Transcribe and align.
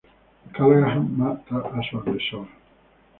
Callahan 0.55 1.13
mata 1.15 1.57
a 1.59 1.79
su 1.87 1.99
agresor. 1.99 2.47